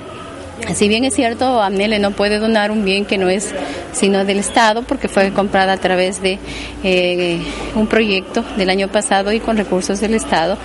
si 0.75 0.89
bien 0.89 1.05
es 1.05 1.15
cierto, 1.15 1.61
Amnele 1.63 1.99
no 1.99 2.11
puede 2.13 2.39
donar 2.39 2.71
un 2.71 2.85
bien 2.85 3.05
que 3.05 3.19
no 3.19 3.29
es 3.29 3.55
sino 3.93 4.25
del 4.25 4.39
Estado, 4.39 4.83
porque 4.83 5.09
fue 5.09 5.33
comprada 5.33 5.73
a 5.73 5.77
través 5.79 6.23
de 6.23 6.39
eh, 6.85 7.41
un 7.75 7.87
proyecto 7.87 8.45
del 8.57 8.71
año 8.71 8.89
pasado 8.89 9.33
y 9.33 9.41
con 9.41 9.57
recursos 9.57 10.01
del 10.01 10.15
Estado. 10.15 10.57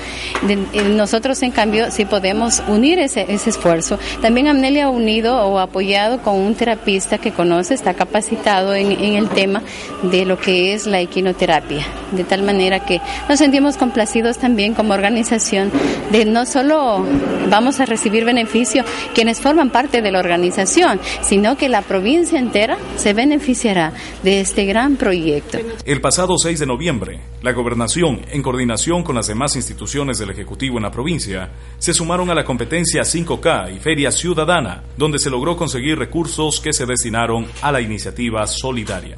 Eh, 0.48 0.84
nosotros, 0.90 1.42
en 1.42 1.52
cambio, 1.52 1.90
sí 1.90 2.06
podemos 2.06 2.62
unir 2.68 3.00
ese, 3.00 3.26
esfuerzo. 3.34 3.98
También 4.22 4.48
Amnele 4.48 4.82
ha 4.82 4.90
unido 4.90 5.46
o 5.48 5.60
apoyado 5.60 6.22
con 6.22 6.36
un 6.36 6.56
terapista 6.56 7.18
que 7.18 7.32
conoce, 7.32 7.74
está 7.74 7.94
capacitado 7.94 8.76
en, 8.76 8.92
en 8.92 9.16
el 9.16 9.30
tema 9.30 9.64
de 10.04 10.26
lo 10.26 10.38
que 10.38 10.74
es 10.74 10.86
la 10.86 11.00
equinoterapia, 11.00 11.86
de 12.12 12.24
tal 12.24 12.44
manera 12.44 12.86
que 12.86 13.02
nos 13.28 13.40
sentimos 13.40 13.78
complacidos 13.78 14.38
también 14.38 14.74
como 14.74 14.94
organización 14.94 15.72
de 16.12 16.26
no 16.26 16.46
solo 16.46 17.06
vamos 17.50 17.80
a 17.80 17.86
recibir 17.86 18.26
beneficio 18.26 18.84
quienes 19.14 19.40
forman 19.40 19.70
parte 19.70 19.93
de 20.02 20.12
la 20.12 20.20
organización, 20.20 21.00
sino 21.22 21.58
que 21.58 21.70
la 21.70 21.82
provincia 21.82 22.40
entera 22.40 22.78
se 22.96 23.14
beneficiará 23.14 23.94
de 24.24 24.40
este 24.40 24.66
gran 24.66 24.96
proyecto. 24.96 25.60
El 25.86 26.02
pasado 26.02 26.38
6 26.38 26.60
de 26.60 26.66
noviembre, 26.66 27.20
la 27.42 27.52
gobernación, 27.52 28.22
en 28.32 28.42
coordinación 28.42 29.04
con 29.04 29.16
las 29.16 29.28
demás 29.28 29.56
instituciones 29.56 30.18
del 30.18 30.30
Ejecutivo 30.30 30.78
en 30.78 30.84
la 30.84 30.92
provincia, 30.92 31.50
se 31.78 31.94
sumaron 31.94 32.30
a 32.30 32.36
la 32.36 32.44
competencia 32.44 33.04
5K 33.04 33.76
y 33.76 33.80
Feria 33.80 34.12
Ciudadana, 34.12 34.84
donde 34.98 35.20
se 35.20 35.30
logró 35.30 35.56
conseguir 35.56 35.98
recursos 35.98 36.60
que 36.60 36.74
se 36.74 36.86
destinaron 36.86 37.48
a 37.62 37.72
la 37.72 37.82
iniciativa 37.82 38.46
solidaria. 38.48 39.18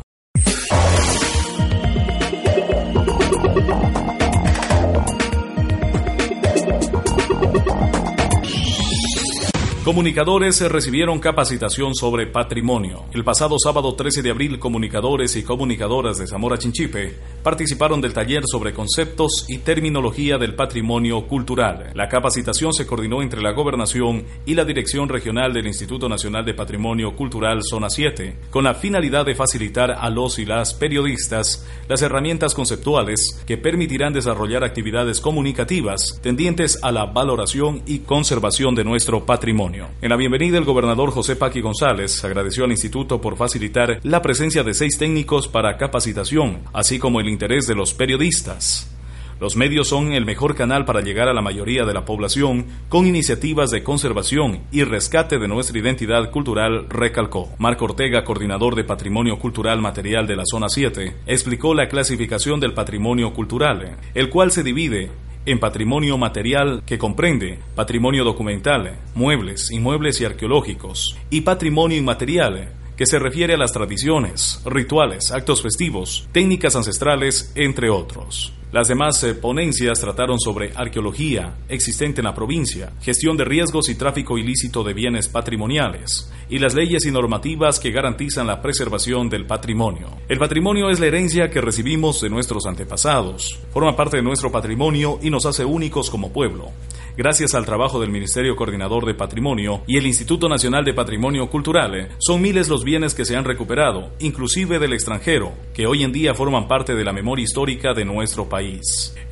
Comunicadores 9.85 10.61
recibieron 10.61 11.19
capacitación 11.19 11.93
sobre 11.93 12.25
patrimonio. 12.25 13.03
El 13.13 13.23
pasado 13.23 13.57
sábado 13.59 13.93
13 13.93 14.23
de 14.23 14.31
abril, 14.31 14.57
comunicadores 14.57 15.35
y 15.35 15.43
comunicadoras 15.43 16.17
de 16.17 16.25
Zamora 16.25 16.57
Chinchipe 16.57 17.13
participaron 17.43 18.01
del 18.01 18.11
taller 18.11 18.41
sobre 18.47 18.73
conceptos 18.73 19.45
y 19.47 19.59
terminología 19.59 20.39
del 20.39 20.55
patrimonio 20.55 21.27
cultural. 21.27 21.91
La 21.93 22.09
capacitación 22.09 22.73
se 22.73 22.87
coordinó 22.87 23.21
entre 23.21 23.43
la 23.43 23.51
Gobernación 23.51 24.25
y 24.47 24.55
la 24.55 24.65
Dirección 24.65 25.07
Regional 25.07 25.53
del 25.53 25.67
Instituto 25.67 26.09
Nacional 26.09 26.45
de 26.45 26.55
Patrimonio 26.55 27.15
Cultural 27.15 27.61
Zona 27.61 27.91
7, 27.91 28.37
con 28.49 28.63
la 28.63 28.73
finalidad 28.73 29.23
de 29.23 29.35
facilitar 29.35 29.91
a 29.91 30.09
los 30.09 30.39
y 30.39 30.45
las 30.45 30.73
periodistas 30.73 31.63
las 31.87 32.01
herramientas 32.01 32.55
conceptuales 32.55 33.39
que 33.45 33.59
permitirán 33.59 34.13
desarrollar 34.13 34.63
actividades 34.63 35.21
comunicativas 35.21 36.19
tendientes 36.23 36.79
a 36.81 36.91
la 36.91 37.05
valoración 37.05 37.83
y 37.85 37.99
conservación 37.99 38.73
de 38.73 38.83
nuestro 38.83 39.27
patrimonio. 39.27 39.74
En 40.01 40.09
la 40.09 40.15
bienvenida, 40.15 40.57
el 40.57 40.65
gobernador 40.65 41.11
José 41.11 41.35
Paqui 41.35 41.61
González 41.61 42.23
agradeció 42.23 42.65
al 42.65 42.71
instituto 42.71 43.21
por 43.21 43.37
facilitar 43.37 43.99
la 44.03 44.21
presencia 44.21 44.63
de 44.63 44.73
seis 44.73 44.97
técnicos 44.97 45.47
para 45.47 45.77
capacitación, 45.77 46.59
así 46.73 46.99
como 46.99 47.19
el 47.19 47.29
interés 47.29 47.67
de 47.67 47.75
los 47.75 47.93
periodistas. 47.93 48.91
Los 49.37 49.57
medios 49.57 49.89
son 49.89 50.13
el 50.13 50.25
mejor 50.25 50.55
canal 50.55 50.85
para 50.85 51.01
llegar 51.01 51.27
a 51.27 51.33
la 51.33 51.41
mayoría 51.41 51.83
de 51.83 51.93
la 51.93 52.05
población 52.05 52.67
con 52.87 53.05
iniciativas 53.05 53.69
de 53.69 53.83
conservación 53.83 54.61
y 54.71 54.85
rescate 54.85 55.39
de 55.39 55.49
nuestra 55.49 55.77
identidad 55.77 56.31
cultural, 56.31 56.87
recalcó. 56.87 57.49
Marco 57.57 57.83
Ortega, 57.83 58.23
coordinador 58.23 58.75
de 58.75 58.85
Patrimonio 58.85 59.37
Cultural 59.37 59.81
Material 59.81 60.25
de 60.25 60.37
la 60.37 60.43
Zona 60.45 60.69
7, 60.69 61.17
explicó 61.27 61.73
la 61.73 61.89
clasificación 61.89 62.61
del 62.61 62.73
patrimonio 62.73 63.33
cultural, 63.33 63.97
el 64.13 64.29
cual 64.29 64.51
se 64.51 64.63
divide 64.63 65.11
en 65.45 65.59
patrimonio 65.59 66.17
material 66.17 66.83
que 66.85 66.97
comprende 66.97 67.59
patrimonio 67.75 68.23
documental, 68.23 68.97
muebles, 69.13 69.71
inmuebles 69.71 70.19
y 70.21 70.25
arqueológicos, 70.25 71.17
y 71.29 71.41
patrimonio 71.41 71.97
inmaterial 71.97 72.73
que 72.97 73.05
se 73.05 73.19
refiere 73.19 73.55
a 73.55 73.57
las 73.57 73.73
tradiciones, 73.73 74.61
rituales, 74.65 75.31
actos 75.31 75.61
festivos, 75.61 76.27
técnicas 76.31 76.75
ancestrales, 76.75 77.51
entre 77.55 77.89
otros. 77.89 78.53
Las 78.71 78.87
demás 78.87 79.23
eh, 79.23 79.35
ponencias 79.35 79.99
trataron 79.99 80.39
sobre 80.39 80.71
arqueología 80.75 81.55
existente 81.69 82.21
en 82.21 82.25
la 82.25 82.33
provincia, 82.33 82.91
gestión 83.01 83.37
de 83.37 83.45
riesgos 83.45 83.89
y 83.89 83.95
tráfico 83.95 84.37
ilícito 84.37 84.83
de 84.83 84.93
bienes 84.93 85.27
patrimoniales, 85.29 86.31
y 86.49 86.59
las 86.59 86.73
leyes 86.73 87.05
y 87.05 87.11
normativas 87.11 87.79
que 87.79 87.91
garantizan 87.91 88.47
la 88.47 88.61
preservación 88.61 89.29
del 89.29 89.45
patrimonio. 89.45 90.09
El 90.27 90.39
patrimonio 90.39 90.89
es 90.89 90.99
la 90.99 91.07
herencia 91.07 91.49
que 91.49 91.61
recibimos 91.61 92.21
de 92.21 92.29
nuestros 92.29 92.65
antepasados, 92.65 93.59
forma 93.71 93.95
parte 93.95 94.17
de 94.17 94.23
nuestro 94.23 94.51
patrimonio 94.51 95.19
y 95.21 95.29
nos 95.29 95.45
hace 95.45 95.63
únicos 95.63 96.09
como 96.09 96.33
pueblo 96.33 96.71
gracias 97.17 97.53
al 97.55 97.65
trabajo 97.65 97.99
del 97.99 98.11
Ministerio 98.11 98.55
Coordinador 98.55 99.05
de 99.05 99.13
Patrimonio 99.13 99.83
y 99.87 99.97
el 99.97 100.05
Instituto 100.05 100.49
Nacional 100.49 100.83
de 100.83 100.93
Patrimonio 100.93 101.49
Cultural, 101.49 102.09
son 102.19 102.41
miles 102.41 102.67
los 102.67 102.83
bienes 102.83 103.13
que 103.13 103.25
se 103.25 103.35
han 103.35 103.45
recuperado, 103.45 104.11
inclusive 104.19 104.79
del 104.79 104.93
extranjero, 104.93 105.53
que 105.73 105.87
hoy 105.87 106.03
en 106.03 106.11
día 106.11 106.33
forman 106.33 106.67
parte 106.67 106.93
de 106.93 107.05
la 107.05 107.13
memoria 107.13 107.43
histórica 107.43 107.93
de 107.93 108.05
nuestro 108.05 108.49
país. 108.49 108.54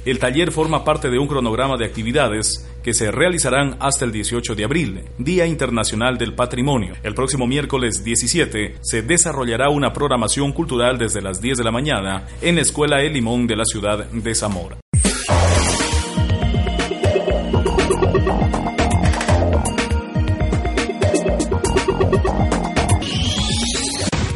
El 0.05 0.19
taller 0.19 0.51
forma 0.51 0.83
parte 0.83 1.09
de 1.09 1.17
un 1.17 1.27
cronograma 1.27 1.77
de 1.77 1.85
actividades 1.85 2.67
que 2.83 2.93
se 2.93 3.09
realizarán 3.09 3.77
hasta 3.79 4.03
el 4.03 4.11
18 4.11 4.55
de 4.55 4.65
abril, 4.65 5.01
Día 5.17 5.45
Internacional 5.45 6.17
del 6.17 6.33
Patrimonio. 6.33 6.93
El 7.03 7.15
próximo 7.15 7.47
miércoles 7.47 8.03
17 8.03 8.75
se 8.81 9.01
desarrollará 9.01 9.69
una 9.69 9.93
programación 9.93 10.51
cultural 10.51 10.97
desde 10.97 11.21
las 11.21 11.39
10 11.41 11.59
de 11.59 11.63
la 11.63 11.71
mañana 11.71 12.27
en 12.41 12.55
la 12.55 12.61
Escuela 12.61 13.01
El 13.01 13.13
Limón 13.13 13.47
de 13.47 13.55
la 13.55 13.65
ciudad 13.65 14.05
de 14.05 14.35
Zamora. 14.35 14.77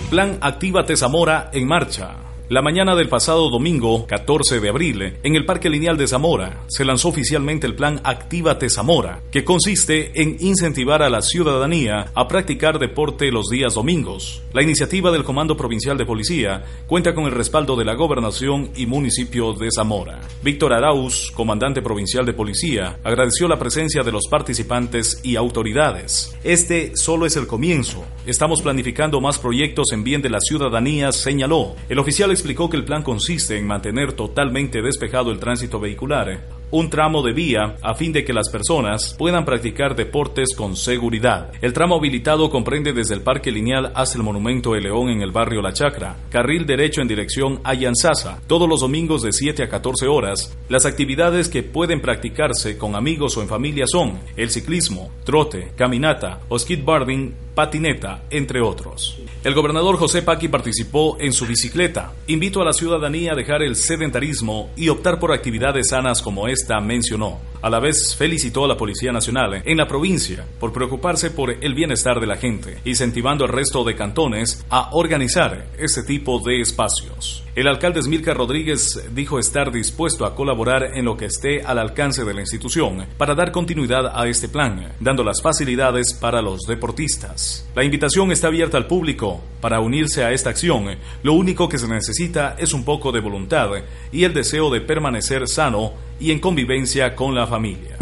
Plan 0.10 0.38
Actívate 0.40 0.96
Zamora 0.96 1.50
en 1.52 1.68
marcha. 1.68 2.27
La 2.50 2.62
mañana 2.62 2.96
del 2.96 3.10
pasado 3.10 3.50
domingo, 3.50 4.08
14 4.08 4.62
de 4.62 4.70
abril, 4.70 5.18
en 5.22 5.36
el 5.36 5.46
Parque 5.46 5.70
Lineal 5.70 5.98
de 5.98 6.08
Zamora, 6.08 6.64
se 6.70 6.86
lanzó 6.86 7.10
oficialmente 7.10 7.68
el 7.68 7.76
plan 7.76 8.00
Actívate 8.06 8.70
Zamora, 8.70 9.20
que 9.32 9.44
consiste 9.44 10.22
en 10.22 10.38
incentivar 10.40 11.04
a 11.04 11.10
la 11.10 11.22
ciudadanía 11.22 12.10
a 12.16 12.28
practicar 12.30 12.80
deporte 12.80 13.34
los 13.34 13.50
días 13.50 13.74
domingos. 13.74 14.44
La 14.54 14.64
iniciativa 14.64 15.12
del 15.12 15.26
Comando 15.26 15.58
Provincial 15.58 15.98
de 15.98 16.06
Policía 16.06 16.64
cuenta 16.88 17.14
con 17.14 17.26
el 17.26 17.34
respaldo 17.34 17.76
de 17.76 17.84
la 17.84 17.96
Gobernación 17.96 18.72
y 18.78 18.86
Municipio 18.86 19.52
de 19.52 19.68
Zamora. 19.70 20.22
Víctor 20.42 20.72
Arauz, 20.72 21.34
comandante 21.36 21.82
provincial 21.82 22.26
de 22.26 22.32
policía, 22.32 22.98
agradeció 23.04 23.50
la 23.50 23.60
presencia 23.60 24.04
de 24.04 24.14
los 24.14 24.26
participantes 24.30 25.20
y 25.22 25.36
autoridades. 25.36 26.34
Este 26.46 26.94
solo 26.96 27.26
es 27.26 27.36
el 27.36 27.46
comienzo. 27.46 28.06
Estamos 28.26 28.62
planificando 28.62 29.20
más 29.20 29.38
proyectos 29.38 29.88
en 29.92 30.06
bien 30.06 30.22
de 30.22 30.30
la 30.30 30.40
ciudadanía, 30.40 31.12
señaló. 31.12 31.76
El 31.90 32.00
oficial 32.00 32.37
explicó 32.38 32.70
que 32.70 32.78
el 32.78 32.86
plan 32.86 33.02
consiste 33.02 33.58
en 33.58 33.66
mantener 33.66 34.14
totalmente 34.14 34.84
despejado 34.84 35.32
el 35.32 35.40
tránsito 35.40 35.80
vehicular, 35.80 36.46
un 36.70 36.90
tramo 36.90 37.24
de 37.24 37.34
vía 37.34 37.78
a 37.82 37.96
fin 37.96 38.14
de 38.14 38.24
que 38.24 38.34
las 38.34 38.50
personas 38.50 39.16
puedan 39.18 39.44
practicar 39.44 39.96
deportes 39.96 40.50
con 40.56 40.76
seguridad. 40.76 41.52
El 41.62 41.74
tramo 41.74 41.96
habilitado 41.96 42.52
comprende 42.52 42.94
desde 42.94 43.16
el 43.16 43.22
Parque 43.22 43.52
Lineal 43.52 43.92
hasta 43.96 44.18
el 44.18 44.24
Monumento 44.24 44.74
de 44.74 44.82
León 44.82 45.10
en 45.10 45.22
el 45.22 45.32
barrio 45.32 45.64
La 45.64 45.74
Chacra, 45.74 46.16
carril 46.30 46.68
derecho 46.68 47.02
en 47.02 47.08
dirección 47.08 47.60
a 47.64 47.74
Yanzasa, 47.74 48.40
todos 48.46 48.70
los 48.70 48.82
domingos 48.82 49.24
de 49.24 49.32
7 49.32 49.64
a 49.64 49.70
14 49.70 50.08
horas. 50.08 50.56
Las 50.70 50.86
actividades 50.86 51.50
que 51.50 51.64
pueden 51.64 52.02
practicarse 52.02 52.78
con 52.78 52.96
amigos 52.96 53.36
o 53.38 53.42
en 53.42 53.48
familia 53.48 53.86
son 53.88 54.20
el 54.36 54.52
ciclismo, 54.52 55.12
trote, 55.24 55.72
caminata 55.76 56.42
o 56.50 56.60
skateboarding, 56.60 57.34
patineta, 57.56 58.26
entre 58.30 58.62
otros. 58.62 59.18
El 59.44 59.54
gobernador 59.54 59.98
José 59.98 60.24
Paqui 60.24 60.48
participó 60.48 61.18
en 61.20 61.32
su 61.32 61.46
bicicleta. 61.46 62.14
Invito 62.26 62.62
a 62.62 62.66
la 62.66 62.74
ciudadanía 62.74 63.34
a 63.34 63.36
dejar 63.36 63.62
el 63.62 63.76
sedentarismo 63.76 64.72
y 64.76 64.90
optar 64.90 65.20
por 65.20 65.32
actividades 65.32 65.90
sanas 65.90 66.22
como 66.22 66.48
esta 66.48 66.82
mencionó. 66.82 67.40
A 67.62 67.70
la 67.70 67.80
vez 67.80 68.16
felicitó 68.16 68.66
a 68.66 68.68
la 68.68 68.78
Policía 68.78 69.12
Nacional 69.12 69.62
en 69.66 69.78
la 69.78 69.88
provincia 69.88 70.46
por 70.60 70.72
preocuparse 70.72 71.32
por 71.32 71.52
el 71.52 71.74
bienestar 71.74 72.20
de 72.20 72.28
la 72.28 72.38
gente, 72.38 72.78
incentivando 72.86 73.46
al 73.46 73.52
resto 73.52 73.84
de 73.84 73.96
cantones 73.96 74.66
a 74.70 74.90
organizar 74.92 75.68
este 75.78 76.04
tipo 76.04 76.40
de 76.40 76.62
espacios. 76.62 77.44
El 77.56 77.68
alcalde 77.68 78.00
Esmilca 78.00 78.36
Rodríguez 78.36 79.04
dijo 79.14 79.40
estar 79.40 79.72
dispuesto 79.72 80.26
a 80.26 80.36
colaborar 80.36 80.92
en 80.96 81.06
lo 81.06 81.18
que 81.18 81.26
esté 81.26 81.64
al 81.64 81.80
alcance 81.80 82.24
de 82.24 82.36
la 82.36 82.42
institución 82.42 83.08
para 83.18 83.34
dar 83.34 83.52
continuidad 83.52 84.12
a 84.14 84.28
este 84.28 84.48
plan, 84.48 84.94
dando 85.00 85.24
las 85.24 85.42
facilidades 85.42 86.14
para 86.14 86.44
los 86.44 86.62
deportistas. 86.68 87.68
La 87.76 87.84
invitación 87.84 88.32
está 88.32 88.48
abierta 88.48 88.78
al 88.78 88.86
público 88.86 89.42
para 89.60 89.80
unirse 89.80 90.24
a 90.24 90.32
esta 90.32 90.52
acción. 90.52 90.86
Lo 91.24 91.34
único 91.34 91.68
que 91.68 91.80
se 91.80 91.88
necesita 91.88 92.56
es 92.60 92.74
un 92.74 92.86
poco 92.86 93.12
de 93.12 93.22
voluntad 93.22 93.70
y 94.12 94.24
el 94.24 94.36
deseo 94.36 94.70
de 94.70 94.82
permanecer 94.82 95.48
sano 95.48 95.94
y 96.20 96.32
en 96.32 96.40
convivencia 96.40 97.16
con 97.16 97.36
la 97.36 97.48
familia. 97.48 97.98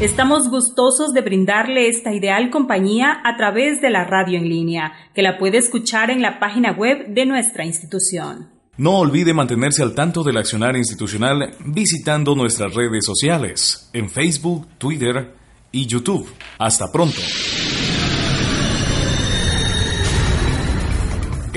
Estamos 0.00 0.48
gustosos 0.48 1.12
de 1.12 1.22
brindarle 1.22 1.88
esta 1.88 2.14
ideal 2.14 2.50
compañía 2.50 3.20
a 3.24 3.36
través 3.36 3.80
de 3.80 3.90
la 3.90 4.04
radio 4.04 4.38
en 4.38 4.48
línea, 4.48 4.92
que 5.12 5.22
la 5.22 5.38
puede 5.38 5.58
escuchar 5.58 6.10
en 6.10 6.22
la 6.22 6.38
página 6.38 6.70
web 6.70 7.08
de 7.08 7.26
nuestra 7.26 7.64
institución. 7.64 8.48
No 8.76 8.98
olvide 8.98 9.34
mantenerse 9.34 9.82
al 9.82 9.96
tanto 9.96 10.22
del 10.22 10.36
accionar 10.36 10.76
institucional 10.76 11.52
visitando 11.66 12.36
nuestras 12.36 12.72
redes 12.74 13.04
sociales 13.04 13.90
en 13.92 14.08
Facebook, 14.08 14.68
Twitter 14.78 15.34
y 15.72 15.86
YouTube. 15.86 16.28
Hasta 16.58 16.92
pronto. 16.92 17.20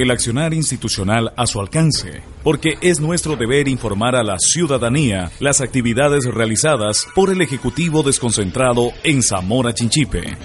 El 0.01 0.09
accionar 0.09 0.51
institucional 0.55 1.31
a 1.37 1.45
su 1.45 1.59
alcance, 1.59 2.23
porque 2.41 2.75
es 2.81 2.99
nuestro 2.99 3.35
deber 3.35 3.67
informar 3.67 4.15
a 4.15 4.23
la 4.23 4.39
ciudadanía 4.39 5.29
las 5.39 5.61
actividades 5.61 6.25
realizadas 6.25 7.05
por 7.13 7.29
el 7.29 7.39
Ejecutivo 7.39 8.01
desconcentrado 8.01 8.93
en 9.03 9.21
Zamora 9.21 9.75
Chinchipe. 9.75 10.37